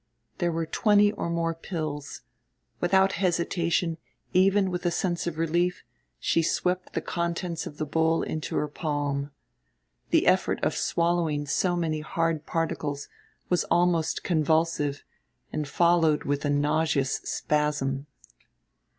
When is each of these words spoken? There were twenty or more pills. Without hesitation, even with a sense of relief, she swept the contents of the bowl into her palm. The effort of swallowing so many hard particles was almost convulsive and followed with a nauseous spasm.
There 0.39 0.51
were 0.51 0.65
twenty 0.65 1.11
or 1.11 1.29
more 1.29 1.53
pills. 1.53 2.23
Without 2.79 3.11
hesitation, 3.21 3.99
even 4.33 4.71
with 4.71 4.83
a 4.83 4.89
sense 4.89 5.27
of 5.27 5.37
relief, 5.37 5.83
she 6.19 6.41
swept 6.41 6.93
the 6.93 7.01
contents 7.01 7.67
of 7.67 7.77
the 7.77 7.85
bowl 7.85 8.23
into 8.23 8.55
her 8.55 8.67
palm. 8.67 9.29
The 10.09 10.25
effort 10.25 10.59
of 10.63 10.73
swallowing 10.75 11.45
so 11.45 11.75
many 11.75 11.99
hard 11.99 12.47
particles 12.47 13.09
was 13.47 13.63
almost 13.65 14.23
convulsive 14.23 15.03
and 15.53 15.67
followed 15.67 16.23
with 16.23 16.45
a 16.45 16.49
nauseous 16.49 17.17
spasm. 17.23 18.07